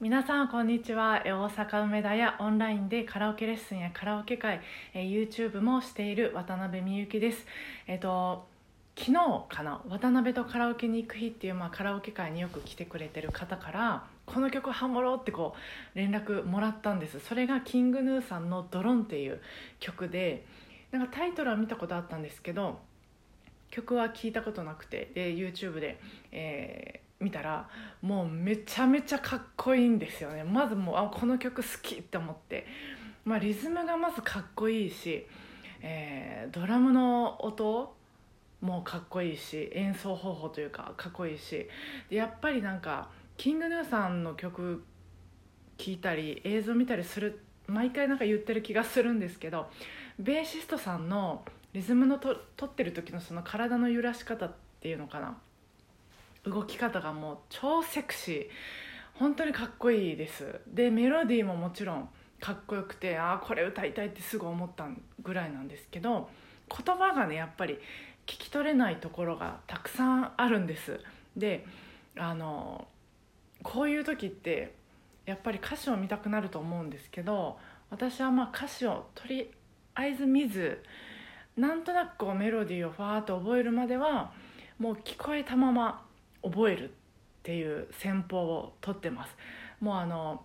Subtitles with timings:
[0.00, 1.22] 皆さんこんにちは。
[1.24, 4.60] 大阪梅田やオンラインでカラオケレッスンやカラオケ会
[4.94, 7.44] え YouTube もしている渡辺美幸です。
[7.88, 8.46] えっと
[8.96, 9.14] 昨日
[9.48, 9.82] かな？
[9.88, 15.56] 渡辺とカラオケに行く日っていう、まあ、カラオケ会によく来てくれてる方からこの曲ハモろうってこ
[15.96, 17.18] う連絡もらったんです。
[17.18, 19.40] それがキングヌーさんの「ドロン」っていう
[19.80, 20.46] 曲で
[20.92, 22.78] なんかタイトルは見たことあったんですけど
[23.72, 25.98] 曲は聞いたことなくてで YouTube で、
[26.30, 27.68] えー見たら
[28.00, 30.44] もうめちゃめちゃかっこいいんですよね。
[30.44, 32.66] まずもうあこの曲好きって思って、
[33.24, 35.26] まあ、リズムがまずかっこいいし、
[35.80, 37.94] えードラムの音
[38.60, 41.68] もかっこいいし演奏方法というかかっこいいし。
[42.08, 44.84] でやっぱりなんかキングヌーさんの曲
[45.76, 49.68] 聴いたり映像見たりする毎回なんか言ってる気がするんですけど
[50.18, 55.38] ベーシストさんのリズムのと取ってる時のその体の揺らし方っていうのかな。
[56.48, 58.48] 動き方がもう超セクシー。
[59.14, 60.60] 本当にかっこいいです。
[60.66, 62.08] でメロディーももちろん
[62.40, 64.88] かっこよくてああこれ歌いたいってすぐ思った
[65.22, 66.28] ぐらいなんですけど
[66.68, 67.74] 言葉がねやっぱり
[68.26, 71.00] 聞き取れないところがたくさんあるんです。
[71.36, 71.66] で
[72.16, 72.86] あの
[73.62, 74.74] こういう時って
[75.26, 77.58] やっぱり歌詞を見たくなると思うんですけど
[77.90, 79.50] 私はまあ歌詞をとり
[79.94, 80.82] あえず見ず
[81.56, 84.32] なんとなくこうメロディーをファーっと覚えるまでは
[84.78, 86.06] もう聞こえたまま
[86.42, 86.92] 覚えるっ
[87.42, 89.36] ていう戦法をとってます。
[89.80, 90.42] もうあの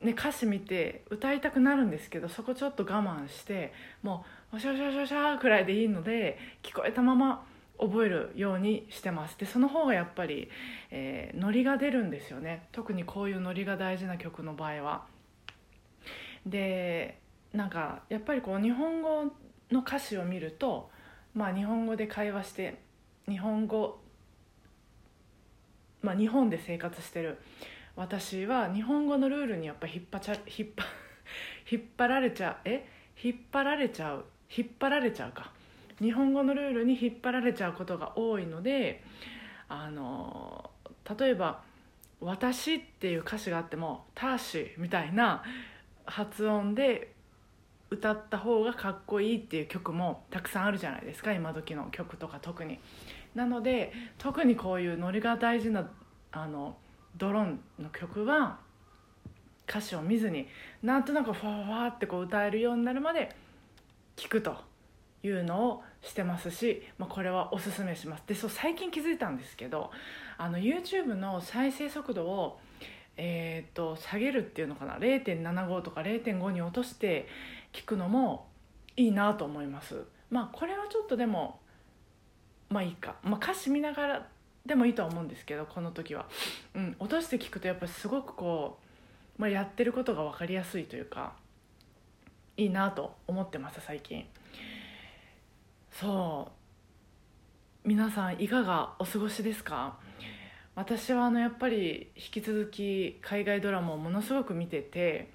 [0.00, 7.46] ね歌詞見て歌いたくなるんですけどそこちょっと我慢してもう「おしゃおしゃおしゃおしゃ」くらいでいいので聞こえたまま
[7.78, 9.38] 覚えるようにしてます。
[9.38, 10.50] でその方がやっぱり、
[10.90, 12.68] えーノリが出るんですよね。
[12.72, 15.06] 特にこういうノリが大事な曲の場合は。
[16.46, 17.18] で
[17.52, 19.24] なんかやっぱりこう日本語
[19.70, 20.90] の歌詞を見ると
[21.34, 22.78] まあ日本語で会話して
[23.28, 23.98] 日本語
[26.06, 27.38] まあ日本で生活してる。
[27.96, 30.84] 私は日本語のルールにやっぱ引っ張ちゃ引っ張
[31.70, 32.56] 引っ張られちゃう。
[32.64, 32.86] え？
[33.22, 34.24] 引っ張られちゃう。
[34.56, 35.50] 引っ張られちゃうか。
[36.00, 39.02] 日本語のルールに引っ張られちゃうことが多いので
[39.68, 40.70] あの
[41.18, 41.62] 例えば
[42.20, 45.42] 「私」っていう歌詞があっても「ターシー」みたいな
[46.04, 47.14] 発音で
[47.88, 51.32] 歌った方がかっこいいっていう曲もたくさんあるじゃないですか。
[51.32, 52.78] 今時の曲とか特に。
[53.34, 55.88] なので特にこういうノリが大事な
[56.36, 56.76] あの
[57.16, 58.58] ドローンの曲は
[59.68, 60.46] 歌詞を見ずに
[60.82, 63.34] なんとなくファファってこう歌えるようになるまで
[64.16, 64.54] 聞くと
[65.22, 68.22] いうのをしてますし、まあ、これはおすすめします。
[68.26, 69.90] でそう最近気づいたんですけど
[70.36, 72.60] あの YouTube の再生速度を、
[73.16, 77.26] えー、と下げるっていうのかな0.75とか0.5に落として
[77.72, 78.46] 聞くのも
[78.96, 80.04] いいなと思います。
[80.30, 81.60] まあこれはちょっとでも
[82.68, 84.28] まあいいか、まあ、歌詞見ながら
[84.66, 86.26] でもいいとは思うんですけどこの時は、
[86.74, 88.78] うん、落として聞くとやっぱりすごくこ
[89.38, 91.34] う、まあ、やってることが分かりやすいというか
[92.56, 94.26] いいなと思ってます最近。
[95.92, 96.50] そ
[97.84, 97.88] う。
[97.88, 99.96] 皆さんいかがお過ごしですか？
[100.74, 105.30] 私はあのやっぱり引き続き海外ドラマをものすごく見てて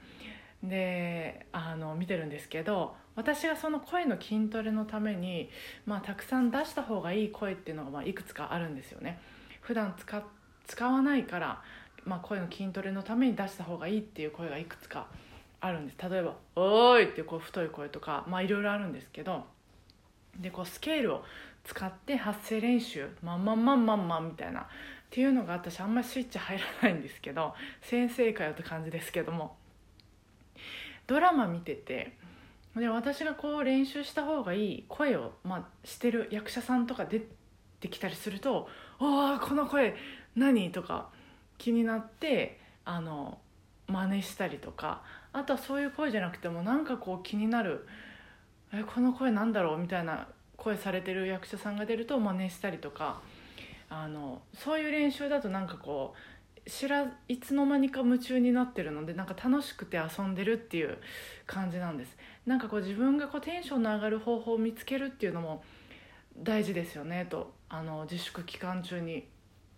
[0.63, 5.49] であの見てるんですけど私がその声の筋トレのために、
[5.85, 9.19] まあ、たくさん出した方がいい声っていうのがまあいくつかあるんですよね。
[9.61, 10.23] 普段使
[10.67, 11.61] 使わないから、
[12.05, 15.07] まあ、声の筋トレのために出した方がいいっていう声がいくつか
[15.59, 16.09] あるんです。
[16.09, 19.45] 例えば「おーい!」ってこう太い声とかまあいろいろあるんですけど
[20.37, 21.25] でこうスケールを
[21.63, 24.61] 使って発声練習「まんまんまんまんまん」みたいな。
[24.61, 29.57] っていうのが私あんまりスイッチ入らないんですけど先生かよって感じですけども。
[31.11, 32.13] ドラマ見てて
[32.73, 37.21] で私がこう練習した方がいい声を、まあ、してる役者さんとか出
[37.81, 39.93] てきたりすると「おおこの声
[40.37, 41.09] 何?」とか
[41.57, 43.39] 気になってあの
[43.87, 45.01] 真似したりとか
[45.33, 47.85] あとはそういう声じゃなくてもなんかこう気になる
[48.71, 53.19] 「えこの声なんだろう?」みたいな声されてる役者さんが出ると真似したりとか
[53.89, 60.97] あのそういう練習だとなんかこう知らいつの間にか夢中になってるのでなんか楽しくて遊んでるっていう
[61.47, 62.15] 感じなんです。
[62.45, 65.63] なんかこう自分がこうテンションの上がる方法を見つけるっていうのも
[66.37, 69.27] 大事ですよねとあの自粛期間中に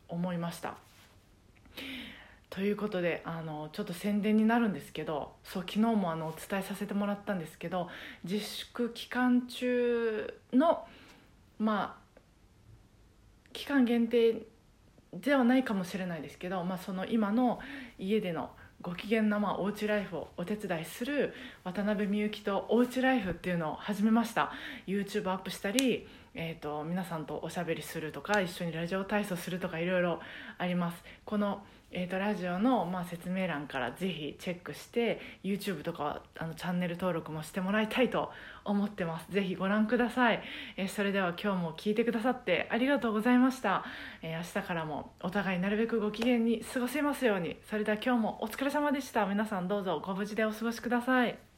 [0.07, 0.75] 思いました。
[2.49, 7.89] ということであのちょっと宣伝になるんですけどそう昨日もあのお伝えさせてもらったんですけど
[8.23, 10.85] 自粛期間中の
[11.57, 12.03] まあ
[13.53, 14.43] 期間限定
[15.13, 17.59] ではないかもしれないですけど、まあ、その今の
[17.99, 18.49] 家での
[18.81, 21.33] ご機嫌なまあおうちライフをお手伝いする
[21.63, 24.51] 渡辺美幸とおうちライフっていうのを始めました。
[24.85, 30.19] YouTube アップしたり、えー、と皆さんとおしゃべりするとか一緒にラジオ体操するとかいろいろ
[30.57, 31.01] あります。
[31.23, 31.63] この
[31.95, 38.31] えー、とラジオの、まあ、説明欄からぜひチェックして YouTube とかあのチャンネル登録もしてもらいたいと
[38.65, 39.31] 思ってます。
[39.31, 40.41] ぜひご覧ください、
[40.77, 43.85] えー、それでは今日も聞いてくださってありがとうございました、
[44.21, 47.57] えー、明日からもお互いなるべくご機嫌に過ごせますように。
[47.69, 49.25] それでは今日もお疲れ様でした。
[49.25, 51.52] 皆さんどうぞご無事でお過ごしください。